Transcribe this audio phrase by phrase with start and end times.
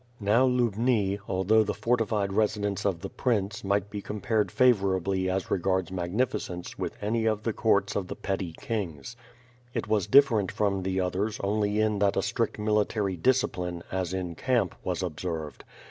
[0.19, 4.95] Now Lubni, although the fortified residence of the prince might be compared favor 70 WITH
[4.95, 5.15] FIRE AyD SWORD.
[5.15, 9.15] ji ably as regards magnificence with any of tJie courts of the petty kings.
[9.75, 14.33] It was different from tiie others only in that a strict military discipline, as in
[14.33, 15.63] camp, was observed.